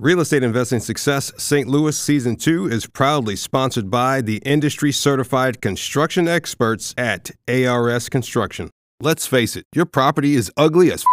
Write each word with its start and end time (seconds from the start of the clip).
Real 0.00 0.18
Estate 0.18 0.42
Investing 0.42 0.80
Success 0.80 1.32
St. 1.38 1.68
Louis 1.68 1.96
Season 1.96 2.34
2 2.34 2.66
is 2.66 2.84
proudly 2.84 3.36
sponsored 3.36 3.92
by 3.92 4.20
the 4.20 4.38
industry 4.38 4.90
certified 4.90 5.60
construction 5.62 6.26
experts 6.26 6.96
at 6.98 7.30
ARS 7.46 8.08
Construction. 8.08 8.70
Let's 9.00 9.28
face 9.28 9.54
it, 9.54 9.66
your 9.72 9.86
property 9.86 10.34
is 10.34 10.50
ugly 10.56 10.90
as 10.90 11.02
f- 11.02 11.06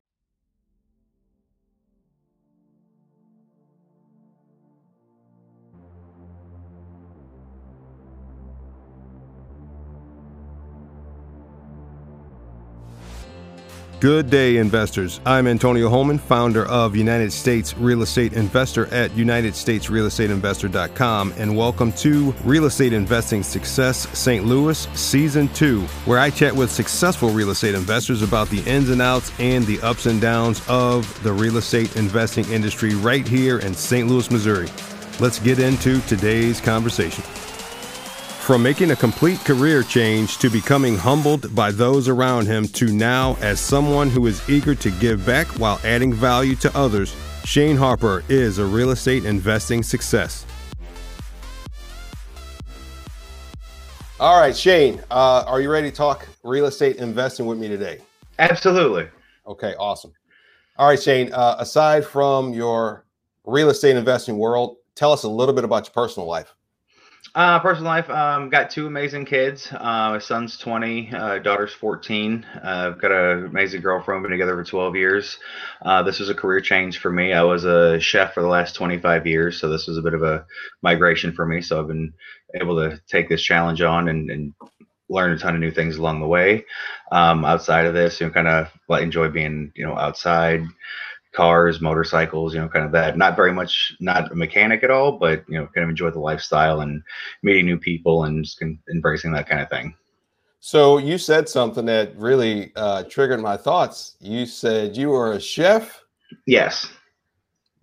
Good 14.01 14.29
day, 14.31 14.57
investors. 14.57 15.21
I'm 15.27 15.45
Antonio 15.45 15.87
Holman, 15.87 16.17
founder 16.17 16.65
of 16.65 16.95
United 16.95 17.31
States 17.31 17.77
Real 17.77 18.01
Estate 18.01 18.33
Investor 18.33 18.87
at 18.87 19.11
UnitedStatesRealEstateInvestor.com, 19.11 21.33
and 21.37 21.55
welcome 21.55 21.93
to 21.93 22.31
Real 22.43 22.65
Estate 22.65 22.93
Investing 22.93 23.43
Success 23.43 24.07
St. 24.17 24.43
Louis 24.43 24.87
Season 24.95 25.47
2, 25.49 25.81
where 26.05 26.17
I 26.17 26.31
chat 26.31 26.55
with 26.55 26.71
successful 26.71 27.29
real 27.29 27.51
estate 27.51 27.75
investors 27.75 28.23
about 28.23 28.49
the 28.49 28.63
ins 28.63 28.89
and 28.89 29.03
outs 29.03 29.31
and 29.37 29.67
the 29.67 29.79
ups 29.81 30.07
and 30.07 30.19
downs 30.19 30.67
of 30.67 31.21
the 31.21 31.31
real 31.31 31.57
estate 31.57 31.95
investing 31.95 32.45
industry 32.45 32.95
right 32.95 33.27
here 33.27 33.59
in 33.59 33.75
St. 33.75 34.07
Louis, 34.07 34.31
Missouri. 34.31 34.69
Let's 35.19 35.37
get 35.37 35.59
into 35.59 36.01
today's 36.07 36.59
conversation. 36.59 37.23
From 38.41 38.63
making 38.63 38.89
a 38.89 38.95
complete 38.95 39.39
career 39.41 39.83
change 39.83 40.39
to 40.39 40.49
becoming 40.49 40.97
humbled 40.97 41.53
by 41.53 41.69
those 41.69 42.09
around 42.09 42.47
him 42.47 42.67
to 42.69 42.87
now 42.87 43.37
as 43.39 43.59
someone 43.59 44.09
who 44.09 44.25
is 44.25 44.49
eager 44.49 44.73
to 44.73 44.89
give 44.89 45.23
back 45.27 45.45
while 45.59 45.79
adding 45.85 46.11
value 46.11 46.55
to 46.55 46.75
others, 46.75 47.15
Shane 47.45 47.77
Harper 47.77 48.23
is 48.29 48.57
a 48.57 48.65
real 48.65 48.89
estate 48.89 49.25
investing 49.25 49.83
success. 49.83 50.47
All 54.19 54.41
right, 54.41 54.57
Shane, 54.57 55.03
uh, 55.11 55.43
are 55.45 55.61
you 55.61 55.69
ready 55.69 55.91
to 55.91 55.95
talk 55.95 56.27
real 56.43 56.65
estate 56.65 56.95
investing 56.95 57.45
with 57.45 57.59
me 57.59 57.67
today? 57.67 57.99
Absolutely. 58.39 59.07
Okay, 59.45 59.75
awesome. 59.77 60.13
All 60.77 60.87
right, 60.87 61.01
Shane, 61.01 61.31
uh, 61.31 61.57
aside 61.59 62.05
from 62.05 62.53
your 62.55 63.05
real 63.45 63.69
estate 63.69 63.95
investing 63.95 64.39
world, 64.39 64.77
tell 64.95 65.13
us 65.13 65.23
a 65.23 65.29
little 65.29 65.53
bit 65.53 65.63
about 65.63 65.85
your 65.85 65.93
personal 65.93 66.27
life. 66.27 66.55
Uh, 67.33 67.59
personal 67.61 67.89
life, 67.89 68.09
um, 68.09 68.49
got 68.49 68.69
two 68.69 68.87
amazing 68.87 69.23
kids. 69.23 69.69
Uh, 69.71 70.11
my 70.11 70.19
son's 70.19 70.57
20, 70.57 71.13
uh, 71.13 71.39
daughter's 71.39 71.71
14. 71.71 72.45
Uh, 72.55 72.59
I've 72.91 73.01
got 73.01 73.11
an 73.13 73.45
amazing 73.45 73.79
girlfriend, 73.79 74.21
been 74.23 74.31
together 74.31 74.53
for 74.57 74.69
12 74.69 74.97
years. 74.97 75.37
Uh, 75.81 76.03
this 76.03 76.19
was 76.19 76.29
a 76.29 76.35
career 76.35 76.59
change 76.59 76.97
for 76.97 77.09
me. 77.09 77.31
I 77.31 77.43
was 77.43 77.63
a 77.63 78.01
chef 78.01 78.33
for 78.33 78.41
the 78.41 78.49
last 78.49 78.75
25 78.75 79.25
years, 79.25 79.57
so 79.57 79.69
this 79.69 79.87
was 79.87 79.97
a 79.97 80.01
bit 80.01 80.13
of 80.13 80.23
a 80.23 80.45
migration 80.81 81.31
for 81.31 81.45
me. 81.45 81.61
So 81.61 81.79
I've 81.79 81.87
been 81.87 82.13
able 82.53 82.75
to 82.75 82.99
take 83.07 83.29
this 83.29 83.41
challenge 83.41 83.81
on 83.81 84.09
and, 84.09 84.29
and 84.29 84.53
learn 85.07 85.31
a 85.31 85.37
ton 85.37 85.55
of 85.55 85.61
new 85.61 85.71
things 85.71 85.95
along 85.95 86.19
the 86.19 86.27
way. 86.27 86.65
Um, 87.13 87.45
outside 87.45 87.85
of 87.85 87.93
this, 87.93 88.19
you 88.19 88.27
know, 88.27 88.33
kind 88.33 88.49
of 88.49 88.67
enjoy 89.01 89.29
being, 89.29 89.71
you 89.73 89.85
know, 89.85 89.97
outside 89.97 90.65
cars, 91.33 91.81
motorcycles, 91.81 92.53
you 92.53 92.59
know, 92.59 92.67
kind 92.67 92.85
of 92.85 92.91
that. 92.91 93.17
Not 93.17 93.35
very 93.35 93.53
much, 93.53 93.95
not 93.99 94.31
a 94.31 94.35
mechanic 94.35 94.83
at 94.83 94.91
all, 94.91 95.13
but 95.13 95.43
you 95.47 95.57
know, 95.57 95.67
kind 95.67 95.83
of 95.83 95.89
enjoy 95.89 96.11
the 96.11 96.19
lifestyle 96.19 96.81
and 96.81 97.01
meeting 97.43 97.65
new 97.65 97.77
people 97.77 98.25
and 98.25 98.43
just 98.43 98.61
embracing 98.91 99.31
that 99.33 99.47
kind 99.47 99.61
of 99.61 99.69
thing. 99.69 99.95
So 100.59 100.97
you 100.99 101.17
said 101.17 101.49
something 101.49 101.85
that 101.85 102.15
really 102.15 102.71
uh, 102.75 103.03
triggered 103.03 103.41
my 103.41 103.57
thoughts. 103.57 104.15
You 104.19 104.45
said 104.45 104.95
you 104.95 105.09
were 105.09 105.33
a 105.33 105.39
chef. 105.39 106.03
Yes. 106.45 106.91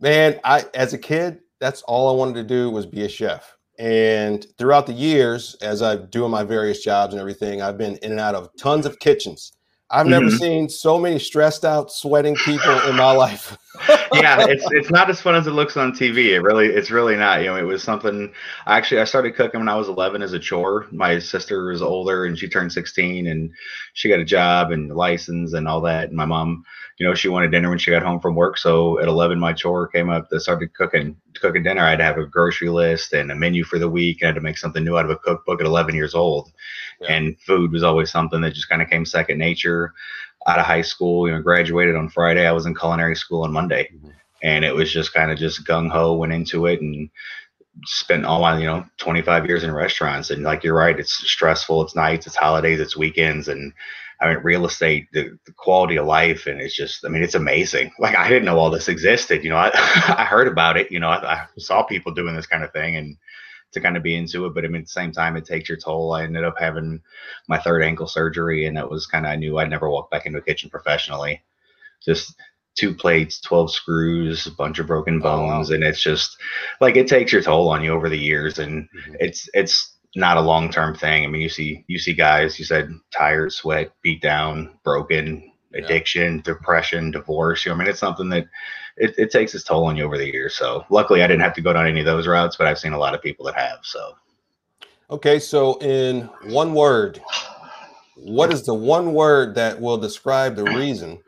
Man, 0.01 0.39
I 0.45 0.65
as 0.75 0.93
a 0.93 0.99
kid, 0.99 1.41
that's 1.59 1.83
all 1.83 2.09
I 2.09 2.17
wanted 2.17 2.35
to 2.35 2.45
do 2.45 2.71
was 2.71 2.87
be 2.87 3.05
a 3.05 3.09
chef. 3.09 3.57
And 3.81 4.47
throughout 4.59 4.87
the 4.87 4.93
years, 4.93 5.57
as 5.61 5.83
I'm 5.83 6.07
doing 6.07 6.31
my 6.31 6.43
various 6.43 6.83
jobs 6.83 7.15
and 7.15 7.21
everything, 7.21 7.63
I've 7.63 7.79
been 7.79 7.97
in 7.99 8.11
and 8.11 8.21
out 8.21 8.35
of 8.35 8.51
tons 8.57 8.87
of 8.87 8.99
kitchens 8.99 9.53
I've 9.91 10.07
never 10.07 10.27
mm-hmm. 10.27 10.37
seen 10.37 10.69
so 10.69 10.99
many 10.99 11.19
stressed 11.19 11.65
out, 11.65 11.91
sweating 11.91 12.37
people 12.37 12.79
in 12.89 12.97
my 12.97 13.11
life. 13.13 13.57
yeah, 14.13 14.47
it's 14.49 14.67
it's 14.71 14.91
not 14.91 15.11
as 15.11 15.21
fun 15.21 15.35
as 15.35 15.47
it 15.47 15.53
looks 15.53 15.77
on 15.77 15.93
TV. 15.93 16.33
It 16.35 16.41
really 16.41 16.67
it's 16.67 16.91
really 16.91 17.17
not. 17.17 17.41
You 17.41 17.47
know, 17.47 17.57
it 17.57 17.63
was 17.63 17.83
something. 17.83 18.33
Actually, 18.67 19.01
I 19.01 19.05
started 19.05 19.35
cooking 19.35 19.61
when 19.61 19.69
I 19.69 19.77
was 19.77 19.89
11 19.89 20.23
as 20.23 20.33
a 20.33 20.39
chore. 20.39 20.87
My 20.91 21.19
sister 21.19 21.67
was 21.67 21.83
older 21.83 22.25
and 22.25 22.39
she 22.39 22.49
turned 22.49 22.73
16 22.73 23.27
and 23.27 23.51
she 23.95 24.09
got 24.09 24.21
a 24.21 24.25
job 24.25 24.71
and 24.71 24.95
license 24.95 25.53
and 25.53 25.69
all 25.69 25.81
that. 25.83 26.09
And 26.09 26.17
my 26.17 26.25
mom, 26.25 26.65
you 26.99 27.07
know, 27.07 27.15
she 27.15 27.29
wanted 27.29 27.51
dinner 27.51 27.69
when 27.69 27.79
she 27.79 27.91
got 27.91 28.03
home 28.03 28.21
from 28.21 28.35
work. 28.35 28.59
So 28.59 28.99
at 29.01 29.09
11, 29.09 29.39
my 29.39 29.53
chore 29.53 29.89
came 29.89 30.11
up. 30.11 30.29
I 30.33 30.39
started 30.39 30.75
cooking 30.75 31.17
cooking 31.41 31.63
dinner. 31.63 31.83
I 31.83 31.91
had 31.91 31.99
to 31.99 32.05
have 32.05 32.19
a 32.19 32.27
grocery 32.27 32.69
list 32.69 33.13
and 33.13 33.31
a 33.31 33.35
menu 33.35 33.65
for 33.65 33.79
the 33.79 33.89
week. 33.89 34.23
I 34.23 34.27
had 34.27 34.35
to 34.35 34.41
make 34.41 34.59
something 34.59 34.85
new 34.85 34.99
out 34.99 35.05
of 35.05 35.11
a 35.11 35.17
cookbook 35.17 35.61
at 35.61 35.67
11 35.67 35.95
years 35.95 36.15
old 36.15 36.53
yeah. 37.01 37.13
and 37.13 37.41
food 37.41 37.73
was 37.73 37.83
always 37.83 38.11
something 38.11 38.41
that 38.41 38.55
just 38.55 38.69
kind 38.69 38.83
of 38.83 38.91
came 38.91 39.05
second 39.05 39.39
nature 39.39 39.95
out 40.49 40.59
of 40.59 40.67
high 40.67 40.83
school 40.83 41.29
you 41.29 41.35
know 41.35 41.43
graduated 41.43 41.95
on 41.95 42.09
friday 42.09 42.47
i 42.47 42.53
was 42.53 42.67
in 42.67 42.75
culinary 42.75 43.15
school 43.15 43.43
on 43.43 43.53
monday 43.53 43.89
mm-hmm. 43.95 44.09
and 44.43 44.65
it 44.65 44.75
was 44.75 44.91
just 44.91 45.15
kind 45.15 45.31
of 45.31 45.39
just 45.39 45.67
gung-ho 45.67 46.15
went 46.15 46.33
into 46.33 46.67
it 46.67 46.81
and 46.81 47.11
spent 47.85 48.25
all 48.25 48.41
my 48.41 48.59
you 48.59 48.67
know 48.67 48.85
25 48.97 49.47
years 49.47 49.63
in 49.63 49.73
restaurants 49.73 50.31
and 50.31 50.43
like 50.43 50.65
you're 50.65 50.75
right 50.75 50.99
it's 50.99 51.15
stressful 51.15 51.83
it's 51.83 51.95
nights 51.95 52.27
it's 52.27 52.35
holidays 52.35 52.81
it's 52.81 52.97
weekends 52.97 53.47
and 53.49 53.73
I 54.21 54.29
mean, 54.29 54.43
real 54.43 54.67
estate, 54.67 55.07
the, 55.13 55.39
the, 55.47 55.53
quality 55.53 55.97
of 55.97 56.07
life, 56.07 56.47
and 56.47 56.61
it's 56.61 56.75
just, 56.75 57.05
I 57.05 57.09
mean, 57.09 57.23
it's 57.23 57.37
amazing. 57.37 57.93
Like 58.01 58.17
I 58.17 58.29
didn't 58.29 58.47
know 58.47 58.59
all 58.59 58.71
this 58.71 58.89
existed. 58.89 59.45
You 59.45 59.51
know, 59.51 59.57
I, 59.57 59.71
I 59.75 60.25
heard 60.25 60.49
about 60.49 60.77
it. 60.77 60.91
You 60.91 60.99
know, 60.99 61.09
I, 61.09 61.35
I, 61.35 61.47
saw 61.57 61.85
people 61.85 62.13
doing 62.13 62.35
this 62.35 62.47
kind 62.47 62.65
of 62.65 62.73
thing, 62.73 62.97
and 62.97 63.17
to 63.73 63.81
kind 63.81 63.97
of 63.97 64.03
be 64.03 64.17
into 64.17 64.47
it. 64.47 64.55
But 64.55 64.65
I 64.65 64.69
mean, 64.69 64.83
at 64.83 64.87
the 64.87 64.93
same 64.93 65.13
time, 65.13 65.37
it 65.37 65.45
takes 65.45 65.69
your 65.69 65.79
toll. 65.79 66.13
I 66.13 66.25
ended 66.25 66.45
up 66.45 66.57
having 66.59 67.01
my 67.49 67.59
third 67.59 67.83
ankle 67.83 68.07
surgery, 68.07 68.67
and 68.67 68.77
that 68.77 68.91
was 68.91 69.07
kind 69.07 69.27
of 69.27 69.31
I 69.33 69.37
knew 69.37 69.59
I'd 69.59 69.71
never 69.71 69.91
walk 69.91 70.11
back 70.11 70.27
into 70.27 70.39
a 70.39 70.43
kitchen 70.43 70.71
professionally. 70.71 71.43
Just 72.05 72.35
two 72.77 72.95
plates, 72.95 73.41
12 73.41 73.73
screws, 73.73 74.47
a 74.47 74.53
bunch 74.53 74.79
of 74.79 74.87
broken 74.87 75.19
bones. 75.19 75.69
Oh, 75.69 75.73
wow. 75.73 75.75
And 75.75 75.85
it's 75.85 76.01
just 76.01 76.37
like 76.81 76.97
it 76.97 77.09
takes 77.09 77.33
your 77.33 77.43
toll 77.43 77.69
on 77.69 77.83
you 77.83 77.93
over 77.93 78.09
the 78.09 78.19
years. 78.19 78.59
And 78.59 78.85
mm-hmm. 78.85 79.17
it's, 79.21 79.49
it's, 79.53 79.95
not 80.17 80.39
a 80.39 80.41
long 80.41 80.71
term 80.71 80.95
thing. 80.95 81.25
I 81.25 81.29
mean, 81.29 81.43
you 81.43 81.51
see, 81.51 81.85
you 81.87 81.99
see 81.99 82.15
guys. 82.15 82.59
You 82.59 82.65
said 82.65 82.91
tired, 83.13 83.53
sweat, 83.53 83.93
beat 84.03 84.23
down, 84.23 84.79
broken, 84.83 85.53
addiction, 85.75 86.37
yeah. 86.37 86.43
depression, 86.43 87.11
divorce. 87.11 87.65
You 87.65 87.71
know, 87.71 87.77
I 87.77 87.79
mean, 87.79 87.89
it's 87.89 88.01
something 88.01 88.29
that 88.31 88.47
it, 88.99 89.15
it 89.19 89.31
takes 89.31 89.55
its 89.55 89.65
toll 89.65 89.87
on 89.87 89.97
you 89.97 90.05
over 90.05 90.19
the 90.19 90.27
years. 90.27 90.55
So 90.57 90.85
luckily, 90.91 91.23
I 91.23 91.27
didn't 91.27 91.43
have 91.43 91.55
to 91.55 91.61
go 91.61 91.73
down 91.73 91.87
any 91.87 92.01
of 92.01 92.07
those 92.07 92.27
routes, 92.27 92.57
but 92.57 92.67
I've 92.67 92.79
seen 92.79 92.93
a 92.93 92.99
lot 92.99 93.15
of 93.15 93.23
people 93.23 93.47
that 93.47 93.55
have. 93.55 93.79
So, 93.83 94.15
okay. 95.11 95.39
So, 95.39 95.79
in 95.81 96.23
one 96.45 96.75
word, 96.75 97.21
what 98.17 98.53
is 98.53 98.65
the 98.65 98.75
one 98.75 99.15
word 99.15 99.55
that 99.55 99.81
will 99.81 99.99
describe 99.99 100.57
the 100.57 100.65
reason 100.65 101.19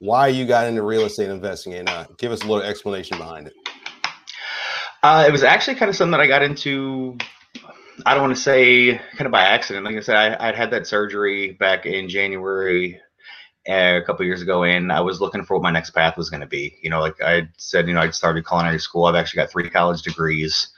why 0.00 0.28
you 0.28 0.46
got 0.46 0.66
into 0.66 0.82
real 0.82 1.04
estate 1.04 1.30
investing? 1.30 1.74
And 1.74 1.88
uh, 1.88 2.06
give 2.18 2.32
us 2.32 2.42
a 2.42 2.46
little 2.46 2.62
explanation 2.62 3.18
behind 3.18 3.46
it. 3.46 3.54
Uh, 5.02 5.24
it 5.28 5.32
was 5.32 5.42
actually 5.42 5.76
kind 5.76 5.90
of 5.90 5.96
something 5.96 6.12
that 6.12 6.20
I 6.20 6.26
got 6.26 6.42
into 6.42 7.18
I 8.04 8.14
don't 8.14 8.24
want 8.24 8.36
to 8.36 8.42
say 8.42 8.98
kind 9.16 9.26
of 9.26 9.32
by 9.32 9.42
accident. 9.42 9.84
Like 9.84 9.96
I 9.96 10.00
said, 10.00 10.16
I, 10.16 10.46
would 10.46 10.56
had 10.56 10.70
that 10.72 10.86
surgery 10.86 11.52
back 11.52 11.86
in 11.86 12.08
January 12.08 13.00
a 13.66 14.02
couple 14.02 14.26
years 14.26 14.42
ago 14.42 14.64
and 14.64 14.92
I 14.92 15.00
was 15.00 15.20
looking 15.20 15.44
for 15.44 15.54
what 15.54 15.62
my 15.62 15.70
next 15.70 15.90
path 15.90 16.16
was 16.16 16.30
going 16.30 16.40
to 16.42 16.46
be. 16.46 16.78
You 16.82 16.90
know, 16.90 17.00
like 17.00 17.20
I 17.22 17.48
said, 17.56 17.88
you 17.88 17.94
know, 17.94 18.00
I'd 18.00 18.14
started 18.14 18.46
culinary 18.46 18.78
school. 18.78 19.04
I've 19.06 19.14
actually 19.14 19.42
got 19.42 19.50
three 19.50 19.70
college 19.70 20.02
degrees. 20.02 20.68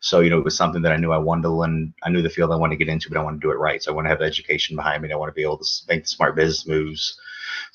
So, 0.00 0.20
you 0.20 0.28
know, 0.28 0.38
it 0.38 0.44
was 0.44 0.56
something 0.56 0.82
that 0.82 0.92
I 0.92 0.96
knew 0.96 1.12
I 1.12 1.18
wanted 1.18 1.42
to 1.42 1.50
learn. 1.50 1.94
I 2.02 2.10
knew 2.10 2.20
the 2.20 2.28
field 2.28 2.52
I 2.52 2.56
wanted 2.56 2.78
to 2.78 2.84
get 2.84 2.92
into, 2.92 3.08
but 3.08 3.18
I 3.18 3.22
wanted 3.22 3.40
to 3.40 3.46
do 3.46 3.52
it 3.52 3.58
right. 3.58 3.82
So 3.82 3.90
I 3.90 3.94
want 3.94 4.04
to 4.04 4.10
have 4.10 4.20
education 4.20 4.76
behind 4.76 5.02
me. 5.02 5.10
I 5.12 5.16
want 5.16 5.30
to 5.30 5.34
be 5.34 5.42
able 5.42 5.58
to 5.58 5.66
make 5.88 6.02
the 6.02 6.08
smart 6.08 6.36
business 6.36 6.66
moves 6.66 7.18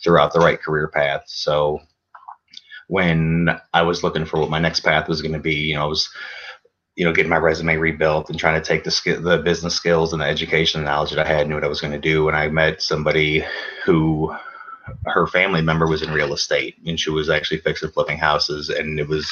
throughout 0.03 0.33
the 0.33 0.39
right 0.39 0.61
career 0.61 0.87
path. 0.87 1.23
So 1.25 1.79
when 2.87 3.49
I 3.73 3.81
was 3.81 4.03
looking 4.03 4.25
for 4.25 4.39
what 4.39 4.49
my 4.51 4.59
next 4.59 4.81
path 4.81 5.07
was 5.07 5.21
going 5.21 5.33
to 5.33 5.39
be, 5.39 5.55
you 5.55 5.75
know, 5.75 5.83
I 5.83 5.87
was, 5.87 6.09
you 6.95 7.05
know, 7.05 7.13
getting 7.13 7.29
my 7.29 7.37
resume 7.37 7.77
rebuilt 7.77 8.29
and 8.29 8.37
trying 8.37 8.61
to 8.61 8.67
take 8.67 8.83
the 8.83 9.19
the 9.21 9.37
business 9.37 9.73
skills 9.73 10.13
and 10.13 10.21
the 10.21 10.25
education 10.25 10.81
and 10.81 10.85
knowledge 10.85 11.11
that 11.11 11.25
I 11.25 11.27
had, 11.27 11.47
knew 11.47 11.55
what 11.55 11.63
I 11.63 11.67
was 11.69 11.81
going 11.81 11.93
to 11.93 11.99
do. 11.99 12.27
And 12.27 12.37
I 12.37 12.49
met 12.49 12.81
somebody 12.81 13.43
who 13.85 14.35
her 15.05 15.27
family 15.27 15.61
member 15.61 15.87
was 15.87 16.01
in 16.01 16.11
real 16.11 16.33
estate 16.33 16.75
and 16.85 16.99
she 16.99 17.09
was 17.09 17.29
actually 17.29 17.59
fixing 17.59 17.89
flipping 17.89 18.17
houses. 18.17 18.69
And 18.69 18.99
it 18.99 19.07
was 19.07 19.29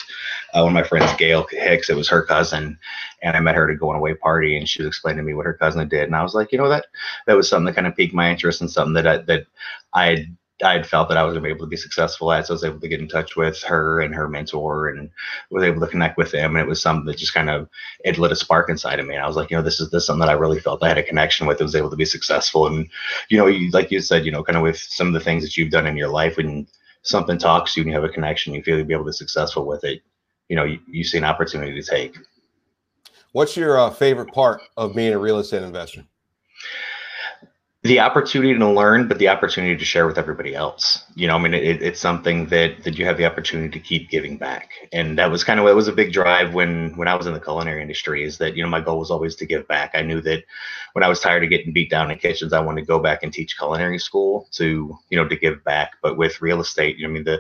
uh, 0.53 0.61
one 0.61 0.69
of 0.69 0.73
my 0.73 0.83
friends, 0.83 1.11
Gail 1.17 1.47
Hicks, 1.49 1.89
it 1.89 1.95
was 1.95 2.09
her 2.09 2.23
cousin. 2.23 2.77
And 3.21 3.35
I 3.35 3.39
met 3.39 3.55
her 3.55 3.69
at 3.69 3.73
a 3.73 3.77
going 3.77 3.97
away 3.97 4.13
party 4.13 4.57
and 4.57 4.67
she 4.67 4.81
was 4.81 4.87
explaining 4.87 5.17
to 5.17 5.23
me 5.23 5.33
what 5.33 5.45
her 5.45 5.53
cousin 5.53 5.87
did. 5.87 6.03
And 6.03 6.15
I 6.15 6.23
was 6.23 6.33
like, 6.33 6.51
you 6.51 6.57
know, 6.57 6.69
that, 6.69 6.85
that 7.25 7.35
was 7.35 7.49
something 7.49 7.65
that 7.65 7.75
kind 7.75 7.87
of 7.87 7.95
piqued 7.95 8.13
my 8.13 8.31
interest 8.31 8.61
and 8.61 8.71
something 8.71 8.93
that 8.93 9.07
I, 9.07 9.17
that 9.17 9.45
I 9.93 10.27
I 10.63 10.73
had 10.73 10.87
felt 10.87 11.07
that 11.09 11.17
I 11.17 11.23
was 11.23 11.33
going 11.33 11.43
to 11.43 11.47
be 11.47 11.53
able 11.53 11.65
to 11.65 11.69
be 11.69 11.77
successful 11.77 12.31
at. 12.31 12.47
So 12.47 12.53
I 12.53 12.55
was 12.55 12.63
able 12.63 12.79
to 12.79 12.87
get 12.87 12.99
in 12.99 13.07
touch 13.07 13.35
with 13.35 13.61
her 13.63 14.01
and 14.01 14.15
her 14.15 14.27
mentor 14.27 14.89
and 14.89 15.09
was 15.51 15.63
able 15.63 15.79
to 15.81 15.87
connect 15.87 16.17
with 16.17 16.31
them. 16.31 16.55
And 16.55 16.65
it 16.65 16.67
was 16.67 16.81
something 16.81 17.05
that 17.05 17.17
just 17.17 17.33
kind 17.33 17.49
of, 17.49 17.69
it 18.03 18.17
lit 18.17 18.31
a 18.31 18.35
spark 18.35 18.69
inside 18.69 18.99
of 18.99 19.05
me. 19.05 19.13
And 19.13 19.23
I 19.23 19.27
was 19.27 19.35
like, 19.35 19.51
you 19.51 19.57
know, 19.57 19.61
this 19.61 19.79
is 19.79 19.91
this 19.91 20.03
is 20.03 20.07
something 20.07 20.21
that 20.21 20.29
I 20.29 20.33
really 20.33 20.59
felt 20.59 20.81
I 20.81 20.87
had 20.87 20.97
a 20.97 21.03
connection 21.03 21.45
with. 21.45 21.61
It 21.61 21.63
was 21.63 21.75
able 21.75 21.91
to 21.91 21.95
be 21.95 22.05
successful. 22.05 22.65
And, 22.65 22.89
you 23.29 23.37
know, 23.37 23.45
you, 23.45 23.69
like 23.69 23.91
you 23.91 24.01
said, 24.01 24.25
you 24.25 24.31
know, 24.31 24.43
kind 24.43 24.57
of 24.57 24.63
with 24.63 24.77
some 24.77 25.07
of 25.07 25.13
the 25.13 25.19
things 25.19 25.43
that 25.43 25.57
you've 25.57 25.71
done 25.71 25.85
in 25.85 25.95
your 25.95 26.09
life, 26.09 26.37
when 26.37 26.67
something 27.03 27.37
talks 27.37 27.73
to 27.73 27.79
you 27.79 27.83
and 27.83 27.91
you 27.91 27.95
have 27.95 28.09
a 28.09 28.13
connection, 28.13 28.55
you 28.55 28.63
feel 28.63 28.77
you'll 28.77 28.87
be 28.87 28.93
able 28.93 29.05
to 29.05 29.09
be 29.09 29.13
successful 29.13 29.65
with 29.65 29.83
it. 29.83 30.01
You 30.49 30.55
know, 30.55 30.63
you, 30.63 30.79
you 30.87 31.03
see 31.03 31.19
an 31.19 31.23
opportunity 31.23 31.79
to 31.79 31.87
take. 31.87 32.15
What's 33.31 33.55
your 33.55 33.77
uh, 33.77 33.91
favorite 33.91 34.33
part 34.33 34.61
of 34.75 34.95
being 34.95 35.13
a 35.13 35.19
real 35.19 35.37
estate 35.37 35.61
investor? 35.61 36.05
The 37.83 37.99
opportunity 37.99 38.57
to 38.57 38.67
learn, 38.67 39.07
but 39.07 39.19
the 39.19 39.27
opportunity 39.27 39.77
to 39.77 39.85
share 39.85 40.07
with 40.07 40.17
everybody 40.17 40.55
else. 40.55 41.03
You 41.15 41.27
know, 41.27 41.35
I 41.35 41.39
mean, 41.39 41.53
it, 41.53 41.81
it's 41.81 41.99
something 41.99 42.47
that 42.47 42.83
that 42.83 42.97
you 42.97 43.05
have 43.05 43.17
the 43.17 43.25
opportunity 43.25 43.69
to 43.69 43.79
keep 43.79 44.09
giving 44.09 44.37
back, 44.37 44.71
and 44.91 45.17
that 45.19 45.29
was 45.29 45.43
kind 45.43 45.59
of 45.59 45.67
it 45.67 45.75
was 45.75 45.87
a 45.87 45.93
big 45.93 46.11
drive 46.11 46.55
when 46.55 46.97
when 46.97 47.07
I 47.07 47.13
was 47.13 47.27
in 47.27 47.33
the 47.33 47.39
culinary 47.39 47.81
industry. 47.81 48.23
Is 48.23 48.39
that 48.39 48.55
you 48.55 48.63
know 48.63 48.69
my 48.69 48.81
goal 48.81 48.97
was 48.97 49.11
always 49.11 49.35
to 49.35 49.45
give 49.45 49.67
back. 49.67 49.91
I 49.93 50.01
knew 50.01 50.21
that 50.21 50.43
when 50.93 51.03
I 51.03 51.07
was 51.07 51.19
tired 51.19 51.43
of 51.43 51.51
getting 51.51 51.71
beat 51.71 51.91
down 51.91 52.09
in 52.09 52.17
kitchens, 52.17 52.51
I 52.51 52.61
wanted 52.61 52.81
to 52.81 52.87
go 52.87 52.99
back 52.99 53.21
and 53.21 53.31
teach 53.31 53.57
culinary 53.57 53.99
school 53.99 54.47
to 54.53 54.97
you 55.09 55.17
know 55.17 55.27
to 55.27 55.35
give 55.35 55.63
back. 55.63 55.93
But 56.01 56.17
with 56.17 56.41
real 56.41 56.61
estate, 56.61 56.97
you 56.97 57.03
know, 57.03 57.11
I 57.11 57.13
mean 57.13 57.25
the 57.25 57.39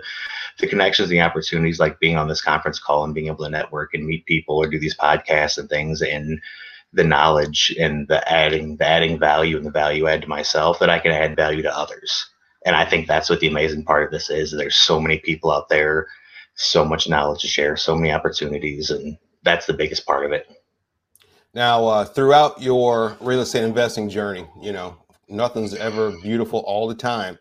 the 0.59 0.67
connections, 0.67 1.09
the 1.09 1.21
opportunities, 1.21 1.79
like 1.79 1.99
being 1.99 2.15
on 2.15 2.27
this 2.27 2.43
conference 2.43 2.79
call 2.79 3.03
and 3.03 3.13
being 3.13 3.27
able 3.27 3.43
to 3.43 3.49
network 3.49 3.95
and 3.95 4.05
meet 4.05 4.25
people 4.27 4.57
or 4.57 4.67
do 4.67 4.79
these 4.79 4.95
podcasts 4.95 5.57
and 5.57 5.67
things, 5.67 6.03
and 6.03 6.39
the 6.93 7.03
knowledge 7.03 7.75
and 7.79 8.07
the 8.07 8.27
adding 8.31 8.77
the 8.77 8.87
adding 8.87 9.19
value 9.19 9.57
and 9.57 9.65
the 9.65 9.71
value 9.71 10.07
add 10.07 10.21
to 10.21 10.27
myself 10.27 10.79
that 10.79 10.89
I 10.89 10.99
can 10.99 11.11
add 11.11 11.35
value 11.35 11.61
to 11.61 11.77
others. 11.77 12.29
And 12.65 12.75
I 12.75 12.85
think 12.85 13.07
that's 13.07 13.29
what 13.29 13.39
the 13.39 13.47
amazing 13.47 13.85
part 13.85 14.03
of 14.03 14.11
this 14.11 14.29
is. 14.29 14.51
There's 14.51 14.75
so 14.75 14.99
many 14.99 15.19
people 15.19 15.51
out 15.51 15.69
there, 15.69 16.07
so 16.55 16.83
much 16.83 17.07
knowledge 17.07 17.41
to 17.41 17.47
share, 17.47 17.77
so 17.77 17.95
many 17.95 18.11
opportunities, 18.11 18.89
and 18.89 19.17
that's 19.43 19.65
the 19.65 19.73
biggest 19.73 20.05
part 20.05 20.25
of 20.25 20.31
it. 20.31 20.47
Now, 21.53 21.87
uh, 21.87 22.05
throughout 22.05 22.61
your 22.61 23.17
real 23.21 23.41
estate 23.41 23.63
investing 23.63 24.09
journey, 24.09 24.45
you 24.61 24.73
know, 24.73 24.97
nothing's 25.29 25.73
ever 25.73 26.11
beautiful 26.21 26.59
all 26.67 26.87
the 26.87 26.95
time. 26.95 27.39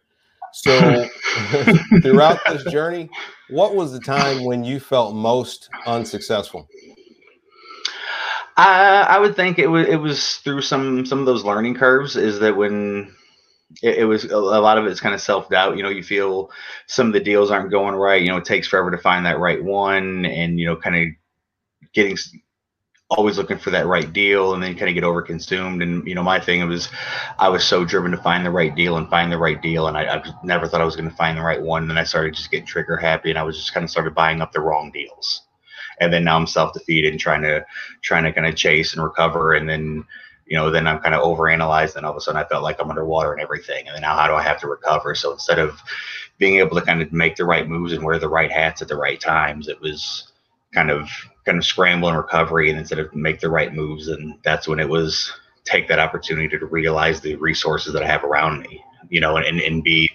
So, 0.53 1.07
throughout 2.03 2.39
this 2.47 2.65
journey, 2.65 3.11
what 3.51 3.75
was 3.75 3.93
the 3.93 4.01
time 4.01 4.45
when 4.45 4.65
you 4.65 4.81
felt 4.81 5.15
most 5.15 5.69
unsuccessful? 5.87 6.69
I, 8.56 9.03
I 9.08 9.19
would 9.19 9.37
think 9.37 9.58
it 9.58 9.67
was 9.67 9.87
it 9.87 9.97
was 9.97 10.37
through 10.37 10.62
some 10.62 11.05
some 11.06 11.20
of 11.20 11.26
those 11.26 11.44
learning 11.44 11.75
curves. 11.75 12.17
Is 12.17 12.38
that 12.41 12.56
when 12.56 13.14
it, 13.82 13.99
it 13.99 14.05
was 14.05 14.25
a, 14.25 14.38
lot 14.38 14.79
of 14.79 14.87
it's 14.87 15.00
kind 15.00 15.14
of 15.14 15.20
self 15.20 15.49
doubt. 15.50 15.76
You 15.76 15.82
know, 15.82 15.91
you 15.91 16.03
feel 16.03 16.50
some 16.87 17.08
of 17.08 17.12
the 17.12 17.20
deals 17.20 17.50
aren't 17.50 17.70
going 17.70 17.94
right. 17.94 18.23
You 18.23 18.29
know, 18.29 18.38
it 18.38 18.44
takes 18.47 18.69
forever 18.69 18.91
to 18.91 18.99
find 18.99 19.26
that 19.26 19.38
right 19.38 19.62
one, 19.62 20.25
and 20.26 20.58
you 20.58 20.67
know, 20.67 20.76
kind 20.76 20.97
of 20.97 21.08
getting 21.94 22.17
always 23.11 23.38
looking 23.38 23.58
for 23.58 23.70
that 23.70 23.87
right 23.87 24.12
deal, 24.12 24.55
and 24.55 24.62
then 24.62 24.76
kind 24.76 24.88
of 24.88 24.94
get 24.94 25.05
over 25.05 25.23
consumed. 25.23 25.82
And 25.82 26.06
you 26.06 26.14
know, 26.14 26.23
my 26.23 26.41
thing 26.41 26.67
was, 26.69 26.88
I 27.38 27.49
was 27.50 27.64
so 27.64 27.85
driven 27.85 28.11
to 28.12 28.17
find 28.19 28.44
the 28.44 28.50
right 28.50 28.75
deal 28.75 28.97
and 28.97 29.09
find 29.11 29.31
the 29.31 29.38
right 29.38 29.61
deal, 29.61 29.88
and 29.88 29.97
I, 29.99 30.17
I 30.17 30.23
never 30.44 30.67
thought 30.67 30.81
I 30.81 30.85
was 30.87 30.97
going 30.97 31.11
to 31.11 31.17
find 31.17 31.38
the 31.38 31.43
right 31.43 31.62
one. 31.62 31.82
And 31.82 31.91
then 31.91 31.99
I 31.99 32.05
started 32.05 32.35
just 32.35 32.50
getting 32.50 32.67
trigger 32.67 32.97
happy, 32.97 33.31
and 33.31 33.38
I 33.38 33.44
was 33.44 33.56
just 33.59 33.75
kind 33.75 33.85
of 33.85 33.91
started 33.91 34.14
buying 34.14 34.41
up 34.41 34.52
the 34.52 34.61
wrong 34.61 34.91
deals 34.93 35.46
and 36.01 36.13
then 36.13 36.25
now 36.25 36.37
I'm 36.37 36.47
self 36.47 36.73
defeated 36.73 37.13
and 37.13 37.21
trying 37.21 37.43
to 37.43 37.65
trying 38.03 38.25
to 38.25 38.33
kind 38.33 38.47
of 38.47 38.57
chase 38.57 38.95
and 38.95 39.03
recover, 39.03 39.55
and 39.55 39.69
then 39.69 40.05
you 40.47 40.57
know 40.57 40.71
then 40.71 40.87
I'm 40.87 41.01
kind 41.01 41.15
of 41.15 41.23
overanalyzed, 41.23 41.97
and 41.97 42.05
all 42.05 42.13
of 42.13 42.17
a 42.17 42.21
sudden 42.21 42.41
I 42.41 42.49
felt 42.49 42.63
like 42.63 42.81
I'm 42.81 42.91
underwater 42.91 43.33
and 43.33 43.43
everything, 43.43 43.87
and 43.87 43.95
then 43.95 44.03
now 44.03 44.17
how 44.17 44.27
do 44.27 44.35
I 44.35 44.43
have 44.43 44.61
to 44.61 44.69
recover? 44.69 45.15
So 45.15 45.33
instead 45.33 45.59
of 45.59 45.81
being 46.39 46.57
able 46.59 46.77
to 46.77 46.85
kind 46.85 47.03
of 47.03 47.13
make 47.13 47.37
the 47.37 47.45
right 47.45 47.69
moves 47.69 47.93
and 47.93 48.05
wear 48.05 48.19
the 48.19 48.29
right 48.29 48.53
hats 48.53 48.83
at 48.83 48.89
the 48.89 48.97
right 48.97 49.21
times, 49.21 49.69
it 49.69 49.81
was 49.81 50.33
kind 50.75 50.91
of 50.91 51.09
kind 51.45 51.59
of 51.59 51.65
scramble 51.65 52.09
and 52.09 52.19
recovery, 52.19 52.71
and 52.71 52.79
instead 52.79 52.99
of 52.99 53.15
make 53.15 53.41
the 53.41 53.51
right 53.51 53.75
moves, 53.75 54.09
and 54.09 54.35
that's 54.45 54.69
when 54.69 54.81
it 54.81 54.89
was 54.89 55.33
take 55.65 55.89
that 55.89 55.99
opportunity 55.99 56.49
to 56.57 56.65
realize 56.67 57.21
the 57.21 57.35
resources 57.37 57.93
that 57.93 58.03
I 58.03 58.07
have 58.07 58.25
around 58.25 58.61
me, 58.61 58.83
you 59.09 59.21
know, 59.21 59.37
and, 59.37 59.61
and 59.61 59.83
be 59.83 60.09